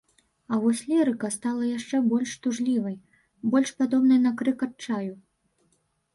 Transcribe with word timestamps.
А 0.55 0.57
вось 0.61 0.79
лірыка 0.93 1.29
стала 1.35 1.67
яшчэ 1.77 2.01
больш 2.13 2.33
тужлівай, 2.47 2.97
больш 3.53 3.69
падобнай 3.83 4.19
на 4.27 4.31
крык 4.43 4.59
адчаю. 4.69 5.13